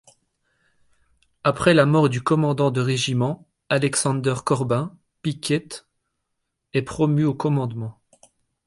Après 1.43 1.75
la 1.75 1.85
mort 1.85 2.09
du 2.09 2.23
commandant 2.23 2.71
de 2.71 2.81
régiment, 2.81 3.47
Alexander 3.69 4.33
Corbin 4.43 4.97
Pickett 5.21 5.85
est 6.73 6.81
promu 6.81 7.23
au 7.23 7.35
commandement. 7.35 8.01